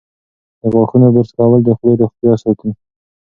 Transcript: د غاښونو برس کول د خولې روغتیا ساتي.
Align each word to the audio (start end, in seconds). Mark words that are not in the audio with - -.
د 0.61 0.63
غاښونو 0.73 1.07
برس 1.15 1.31
کول 1.37 1.59
د 1.65 1.69
خولې 1.77 1.93
روغتیا 2.01 2.33
ساتي. 2.43 2.69